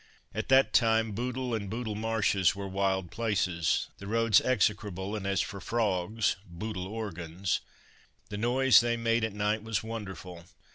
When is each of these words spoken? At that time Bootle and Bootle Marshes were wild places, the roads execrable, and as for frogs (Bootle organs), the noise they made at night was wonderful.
At 0.33 0.49
that 0.49 0.73
time 0.73 1.11
Bootle 1.11 1.53
and 1.53 1.69
Bootle 1.69 1.93
Marshes 1.93 2.55
were 2.55 2.67
wild 2.67 3.11
places, 3.11 3.89
the 3.99 4.07
roads 4.07 4.41
execrable, 4.41 5.15
and 5.15 5.27
as 5.27 5.41
for 5.41 5.61
frogs 5.61 6.37
(Bootle 6.47 6.87
organs), 6.87 7.59
the 8.29 8.37
noise 8.39 8.79
they 8.79 8.97
made 8.97 9.23
at 9.23 9.33
night 9.33 9.61
was 9.61 9.83
wonderful. 9.83 10.45